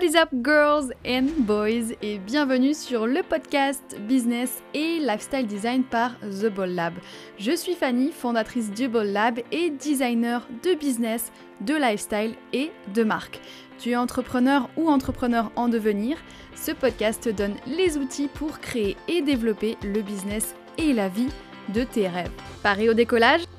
[0.00, 1.94] What is up girls and boys?
[2.00, 6.94] Et bienvenue sur le podcast Business et Lifestyle Design par The Ball Lab.
[7.38, 13.04] Je suis Fanny, fondatrice du Ball Lab et designer de business, de lifestyle et de
[13.04, 13.42] marque.
[13.78, 16.16] Tu es entrepreneur ou entrepreneur en devenir,
[16.54, 21.28] ce podcast te donne les outils pour créer et développer le business et la vie
[21.74, 22.32] de tes rêves.
[22.62, 23.49] Paris au décollage?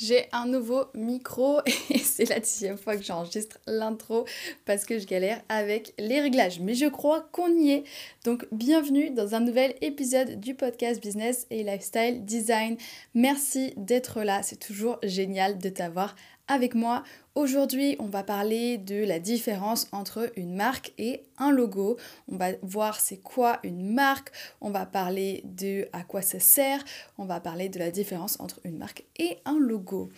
[0.00, 4.24] J'ai un nouveau micro et c'est la dixième fois que j'enregistre l'intro
[4.64, 6.60] parce que je galère avec les réglages.
[6.60, 7.84] Mais je crois qu'on y est.
[8.24, 12.76] Donc bienvenue dans un nouvel épisode du podcast Business et Lifestyle Design.
[13.14, 16.14] Merci d'être là, c'est toujours génial de t'avoir
[16.48, 17.02] avec moi.
[17.34, 21.96] Aujourd'hui, on va parler de la différence entre une marque et un logo.
[22.28, 26.84] On va voir c'est quoi une marque, on va parler de à quoi ça sert,
[27.18, 30.10] on va parler de la différence entre une marque et un logo.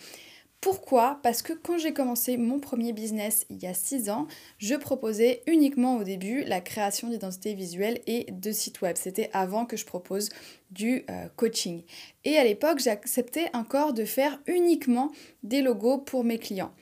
[0.65, 1.19] Pourquoi?
[1.21, 4.25] Parce que quand j'ai commencé mon premier business il y a 6 ans,
[4.57, 8.95] je proposais uniquement au début la création d'identité visuelle et de sites web.
[8.97, 10.29] C'était avant que je propose
[10.71, 11.83] du euh, coaching.
[12.23, 15.11] Et à l'époque, j'acceptais encore de faire uniquement
[15.43, 16.73] des logos pour mes clients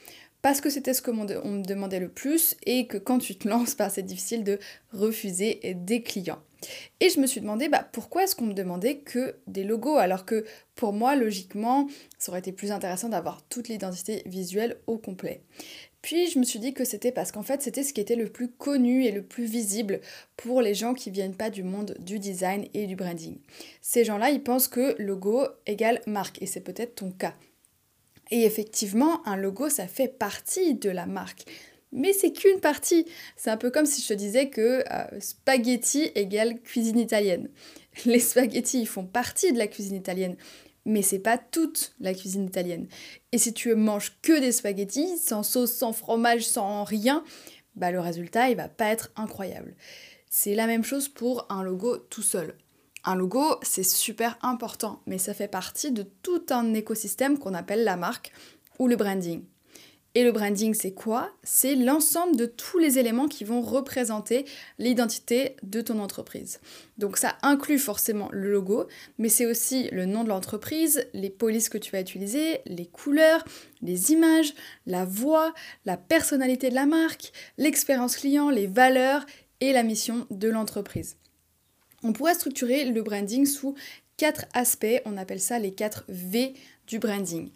[0.41, 3.49] parce que c'était ce que on me demandait le plus et que quand tu te
[3.49, 4.59] lances, bah, c'est difficile de
[4.93, 6.41] refuser des clients.
[6.99, 10.25] Et je me suis demandé bah, pourquoi est-ce qu'on me demandait que des logos alors
[10.25, 15.41] que pour moi, logiquement, ça aurait été plus intéressant d'avoir toute l'identité visuelle au complet.
[16.03, 18.27] Puis je me suis dit que c'était parce qu'en fait c'était ce qui était le
[18.27, 20.01] plus connu et le plus visible
[20.35, 23.37] pour les gens qui viennent pas du monde du design et du branding.
[23.81, 27.33] Ces gens-là, ils pensent que logo égale marque et c'est peut-être ton cas.
[28.31, 31.45] Et effectivement, un logo, ça fait partie de la marque.
[31.93, 33.05] Mais c'est qu'une partie.
[33.37, 37.49] C'est un peu comme si je te disais que euh, spaghetti égale cuisine italienne.
[38.05, 40.35] Les spaghettis, font partie de la cuisine italienne.
[40.85, 42.87] Mais c'est pas toute la cuisine italienne.
[43.31, 47.23] Et si tu manges que des spaghettis, sans sauce, sans fromage, sans rien,
[47.75, 49.75] bah le résultat, il va pas être incroyable.
[50.29, 52.55] C'est la même chose pour un logo tout seul.
[53.05, 57.83] Un logo, c'est super important, mais ça fait partie de tout un écosystème qu'on appelle
[57.83, 58.31] la marque
[58.79, 59.43] ou le branding.
[60.15, 61.31] Et le branding, c'est quoi?
[61.41, 64.45] C'est l'ensemble de tous les éléments qui vont représenter
[64.77, 66.59] l'identité de ton entreprise.
[66.99, 68.87] Donc ça inclut forcément le logo,
[69.17, 73.43] mais c'est aussi le nom de l'entreprise, les polices que tu vas utiliser, les couleurs,
[73.81, 74.53] les images,
[74.85, 75.51] la voix,
[75.85, 79.25] la personnalité de la marque, l'expérience client, les valeurs
[79.61, 81.17] et la mission de l'entreprise.
[82.03, 83.73] On pourrait structurer le branding sous
[84.17, 86.53] quatre aspects, on appelle ça les quatre V
[86.85, 87.49] du branding.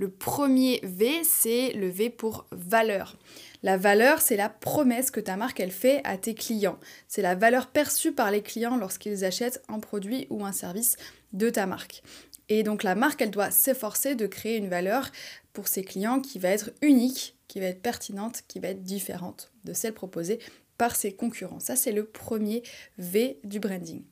[0.00, 3.18] Le premier V, c'est le V pour valeur.
[3.62, 6.78] La valeur, c'est la promesse que ta marque elle fait à tes clients.
[7.06, 10.96] C'est la valeur perçue par les clients lorsqu'ils achètent un produit ou un service
[11.34, 12.02] de ta marque.
[12.48, 15.10] Et donc la marque, elle doit s'efforcer de créer une valeur
[15.52, 19.52] pour ses clients qui va être unique, qui va être pertinente, qui va être différente
[19.64, 20.38] de celle proposée
[20.78, 21.60] par ses concurrents.
[21.60, 22.62] Ça, c'est le premier
[22.96, 24.02] V du branding.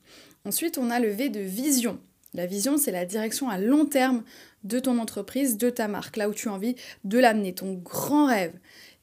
[0.45, 1.99] Ensuite, on a le V de vision.
[2.33, 4.23] La vision, c'est la direction à long terme
[4.63, 8.27] de ton entreprise, de ta marque, là où tu as envie de l'amener, ton grand
[8.27, 8.53] rêve.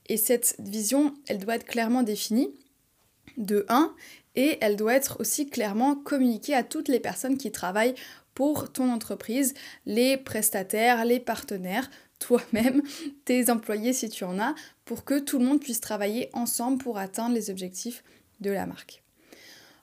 [0.08, 2.54] Et cette vision, elle doit être clairement définie,
[3.36, 3.94] de 1,
[4.36, 7.94] et elle doit être aussi clairement communiquée à toutes les personnes qui travaillent
[8.34, 9.54] pour ton entreprise,
[9.86, 12.82] les prestataires, les partenaires, toi-même,
[13.24, 14.54] tes employés si tu en as,
[14.84, 18.02] pour que tout le monde puisse travailler ensemble pour atteindre les objectifs
[18.40, 19.02] de la marque.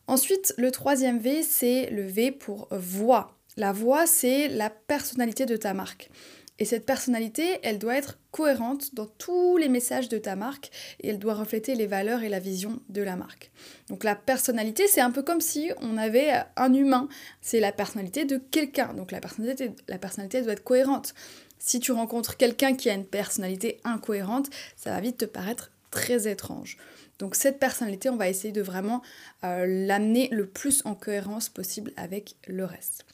[0.08, 3.38] Ensuite, le troisième V, c'est le V pour voix.
[3.56, 6.10] La voix, c'est la personnalité de ta marque.
[6.60, 10.70] Et cette personnalité, elle doit être cohérente dans tous les messages de ta marque
[11.00, 13.52] et elle doit refléter les valeurs et la vision de la marque.
[13.90, 17.10] Donc la personnalité, c'est un peu comme si on avait un humain.
[17.42, 18.94] C'est la personnalité de quelqu'un.
[18.94, 21.16] Donc la personnalité, la personnalité doit être cohérente.
[21.58, 26.28] Si tu rencontres quelqu'un qui a une personnalité incohérente, ça va vite te paraître très
[26.28, 26.78] étrange.
[27.20, 29.02] Donc cette personnalité, on va essayer de vraiment
[29.44, 33.06] euh, l'amener le plus en cohérence possible avec le reste.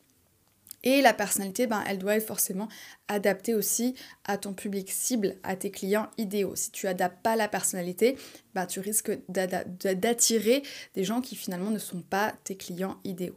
[0.83, 2.69] Et la personnalité, ben, elle doit être forcément
[3.09, 6.55] adaptée aussi à ton public cible, à tes clients idéaux.
[6.55, 8.17] Si tu adaptes pas la personnalité,
[8.55, 10.63] ben, tu risques d'attirer
[10.95, 13.35] des gens qui finalement ne sont pas tes clients idéaux.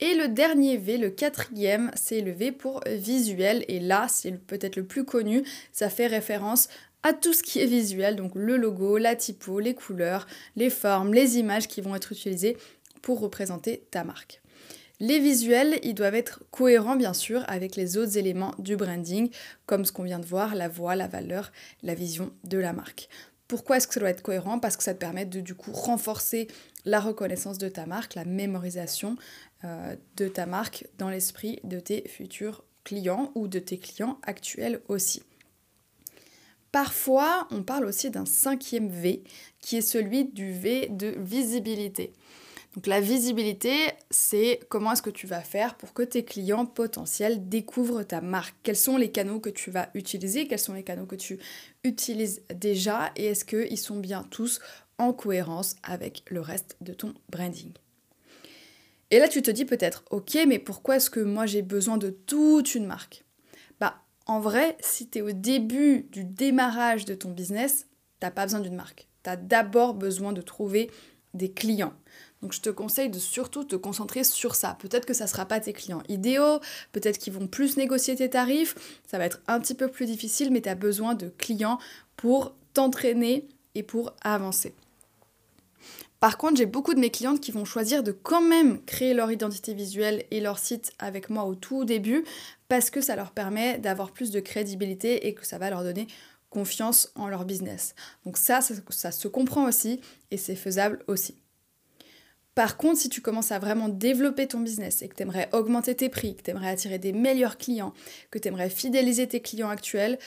[0.00, 3.64] Et le dernier V, le quatrième, c'est le V pour visuel.
[3.68, 5.44] Et là, c'est peut-être le plus connu.
[5.72, 6.68] Ça fait référence
[7.04, 11.12] à tout ce qui est visuel, donc le logo, la typo, les couleurs, les formes,
[11.12, 12.56] les images qui vont être utilisées
[13.02, 14.40] pour représenter ta marque.
[15.00, 19.28] Les visuels, ils doivent être cohérents bien sûr avec les autres éléments du branding,
[19.66, 21.52] comme ce qu'on vient de voir, la voix, la valeur,
[21.82, 23.08] la vision de la marque.
[23.48, 24.58] Pourquoi est-ce que ça doit être cohérent?
[24.58, 26.48] Parce que ça te permet de du coup renforcer
[26.86, 29.16] la reconnaissance de ta marque, la mémorisation
[29.64, 34.80] euh, de ta marque dans l'esprit de tes futurs clients ou de tes clients actuels
[34.88, 35.22] aussi.
[36.74, 39.22] Parfois, on parle aussi d'un cinquième V,
[39.60, 42.12] qui est celui du V de visibilité.
[42.74, 43.72] Donc la visibilité,
[44.10, 48.56] c'est comment est-ce que tu vas faire pour que tes clients potentiels découvrent ta marque.
[48.64, 51.38] Quels sont les canaux que tu vas utiliser, quels sont les canaux que tu
[51.84, 54.58] utilises déjà et est-ce qu'ils sont bien tous
[54.98, 57.70] en cohérence avec le reste de ton branding?
[59.12, 62.10] Et là tu te dis peut-être, ok, mais pourquoi est-ce que moi j'ai besoin de
[62.10, 63.24] toute une marque?
[64.26, 67.86] En vrai, si tu es au début du démarrage de ton business,
[68.20, 69.08] t'as pas besoin d'une marque.
[69.22, 70.90] Tu as d'abord besoin de trouver
[71.34, 71.92] des clients.
[72.40, 74.76] Donc je te conseille de surtout te concentrer sur ça.
[74.78, 76.60] Peut-être que ça ne sera pas tes clients idéaux,
[76.92, 78.74] peut-être qu'ils vont plus négocier tes tarifs,
[79.06, 81.78] ça va être un petit peu plus difficile, mais tu as besoin de clients
[82.16, 84.74] pour t'entraîner et pour avancer.
[86.24, 89.30] Par contre, j'ai beaucoup de mes clientes qui vont choisir de quand même créer leur
[89.30, 92.24] identité visuelle et leur site avec moi au tout début
[92.66, 96.06] parce que ça leur permet d'avoir plus de crédibilité et que ça va leur donner
[96.48, 97.94] confiance en leur business.
[98.24, 100.00] Donc ça, ça, se comprend aussi
[100.30, 101.36] et c'est faisable aussi.
[102.54, 105.96] Par contre, si tu commences à vraiment développer ton business et que tu aimerais augmenter
[105.96, 107.92] tes prix, que tu aimerais attirer des meilleurs clients,
[108.30, 110.18] que tu aimerais fidéliser tes clients actuels,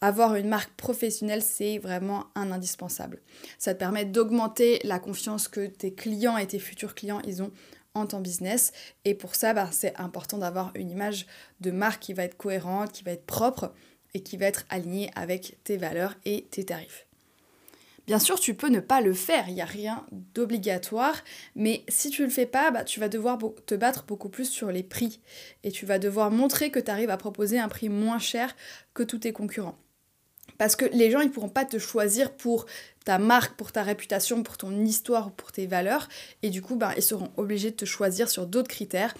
[0.00, 3.20] avoir une marque professionnelle, c'est vraiment un indispensable.
[3.58, 7.52] Ça te permet d'augmenter la confiance que tes clients et tes futurs clients, ils ont
[7.94, 8.72] en ton business.
[9.04, 11.26] Et pour ça, bah, c'est important d'avoir une image
[11.60, 13.72] de marque qui va être cohérente, qui va être propre
[14.12, 17.05] et qui va être alignée avec tes valeurs et tes tarifs.
[18.06, 21.16] Bien sûr, tu peux ne pas le faire, il n'y a rien d'obligatoire,
[21.56, 24.48] mais si tu ne le fais pas, bah, tu vas devoir te battre beaucoup plus
[24.48, 25.20] sur les prix
[25.64, 28.54] et tu vas devoir montrer que tu arrives à proposer un prix moins cher
[28.94, 29.76] que tous tes concurrents.
[30.56, 32.66] Parce que les gens, ils ne pourront pas te choisir pour
[33.04, 36.08] ta marque, pour ta réputation, pour ton histoire ou pour tes valeurs.
[36.42, 39.14] Et du coup, bah, ils seront obligés de te choisir sur d'autres critères.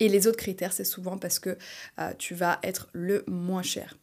[0.00, 1.58] Et les autres critères, c'est souvent parce que
[1.98, 3.98] euh, tu vas être le moins cher.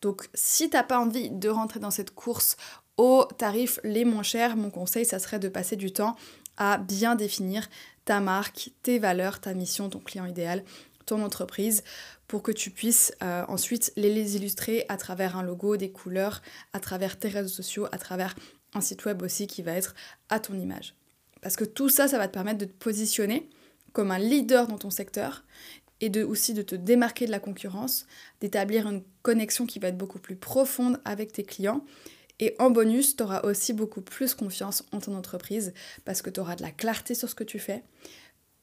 [0.00, 2.56] Donc si tu n'as pas envie de rentrer dans cette course
[2.98, 6.16] aux tarifs les moins chers, mon conseil, ça serait de passer du temps
[6.56, 7.68] à bien définir
[8.04, 10.64] ta marque, tes valeurs, ta mission, ton client idéal,
[11.06, 11.84] ton entreprise,
[12.26, 16.42] pour que tu puisses euh, ensuite les, illustrer à travers un logo, des couleurs,
[16.72, 18.34] à travers tes réseaux sociaux, à travers
[18.74, 19.94] un site web aussi qui va être
[20.28, 20.94] à ton image.
[21.40, 23.48] Parce que tout ça, ça va te permettre de te positionner
[23.92, 25.44] comme un leader dans ton secteur
[26.00, 28.06] et de, aussi de te démarquer de la concurrence,
[28.40, 31.84] d'établir une connexion qui va être beaucoup plus profonde avec tes clients
[32.40, 35.72] et en bonus, tu auras aussi beaucoup plus confiance en ton entreprise
[36.04, 37.82] parce que tu auras de la clarté sur ce que tu fais,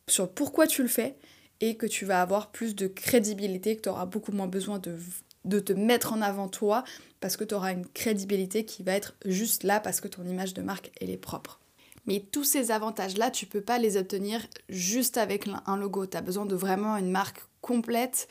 [0.07, 1.17] sur pourquoi tu le fais
[1.59, 5.59] et que tu vas avoir plus de crédibilité, que tu auras beaucoup moins besoin de,
[5.59, 6.83] te mettre en avant toi
[7.19, 10.53] parce que tu auras une crédibilité qui va être juste là parce que ton image
[10.53, 11.59] de marque, elle est propre.
[12.07, 16.05] Mais tous ces avantages-là, tu peux pas les obtenir juste avec un logo.
[16.05, 18.27] Tu as besoin de vraiment une marque complète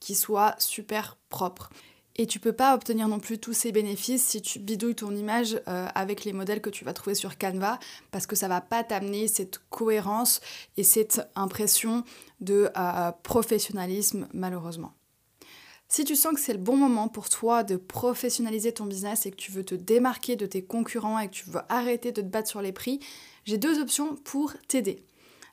[0.00, 1.70] qui soit super propre.
[2.16, 5.60] Et tu peux pas obtenir non plus tous ces bénéfices si tu bidouilles ton image
[5.66, 7.78] euh, avec les modèles que tu vas trouver sur Canva,
[8.10, 10.40] parce que ça va pas t'amener cette cohérence
[10.76, 12.04] et cette impression
[12.40, 14.92] de euh, professionnalisme malheureusement.
[15.88, 19.30] Si tu sens que c'est le bon moment pour toi de professionnaliser ton business et
[19.30, 22.26] que tu veux te démarquer de tes concurrents et que tu veux arrêter de te
[22.26, 22.98] battre sur les prix,
[23.44, 25.04] j'ai deux options pour t'aider.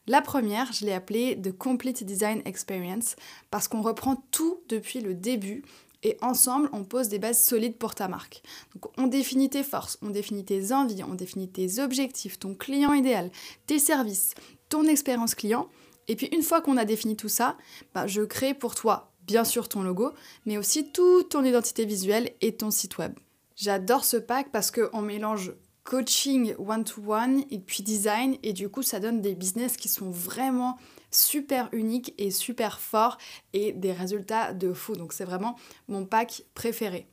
[0.08, 3.16] La première, je l'ai appelée The Complete Design Experience
[3.52, 5.62] parce qu'on reprend tout depuis le début
[6.04, 8.42] et ensemble, on pose des bases solides pour ta marque.
[8.74, 12.94] Donc, on définit tes forces, on définit tes envies, on définit tes objectifs, ton client
[12.94, 13.31] idéal,
[13.68, 14.34] tes services,
[14.70, 15.68] ton expérience client.
[16.08, 17.58] Et puis, une fois qu'on a défini tout ça,
[17.94, 20.12] bah, je crée pour toi, bien sûr, ton logo,
[20.46, 23.13] mais aussi toute ton identité visuelle et ton site web.
[23.56, 25.53] J'adore ce pack parce qu'on mélange
[25.89, 30.77] coaching one-to-one et puis design, et du coup, ça donne des business qui sont vraiment
[31.10, 33.17] super unique et super fort
[33.53, 34.93] et des résultats de fou.
[34.93, 35.55] Donc c'est vraiment
[35.88, 37.08] mon pack préféré.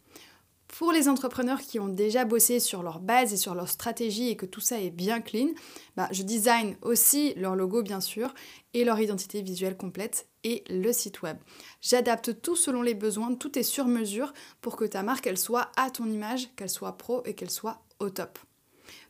[0.69, 4.37] Pour les entrepreneurs qui ont déjà bossé sur leur base et sur leur stratégie et
[4.37, 5.49] que tout ça est bien clean,
[5.97, 8.35] bah, je design aussi leur logo bien sûr
[8.75, 11.39] et leur identité visuelle complète et le site web.
[11.81, 15.71] J'adapte tout selon les besoins, tout est sur mesure pour que ta marque elle soit
[15.77, 18.39] à ton image, qu'elle soit pro et qu'elle soit au top.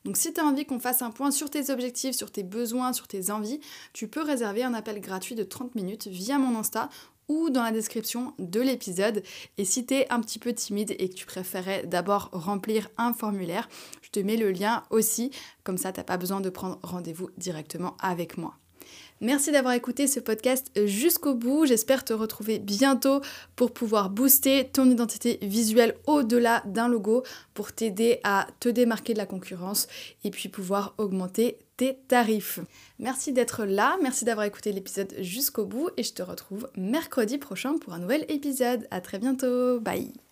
[0.07, 2.93] Donc si tu as envie qu'on fasse un point sur tes objectifs, sur tes besoins,
[2.93, 3.59] sur tes envies,
[3.93, 6.89] tu peux réserver un appel gratuit de 30 minutes via mon Insta
[7.27, 9.25] ou dans la description de l'épisode.
[9.59, 13.13] Et si tu es un petit peu timide et que tu préférais d'abord remplir un
[13.13, 13.69] formulaire,
[14.01, 15.33] je te mets le lien aussi,
[15.65, 18.55] comme ça tu n'as pas besoin de prendre rendez-vous directement avec moi.
[19.21, 21.65] Merci d'avoir écouté ce podcast jusqu'au bout.
[21.65, 23.21] J'espère te retrouver bientôt
[23.57, 27.23] pour pouvoir booster ton identité visuelle au-delà d'un logo
[27.55, 29.89] pour t'aider à te démarquer de la concurrence
[30.25, 32.61] et puis pouvoir augmenter tes tarifs.
[32.99, 37.79] Merci d'être là, merci d'avoir écouté l'épisode jusqu'au bout et je te retrouve mercredi prochain
[37.79, 38.87] pour un nouvel épisode.
[38.91, 39.81] À très bientôt.
[39.81, 40.26] Bye.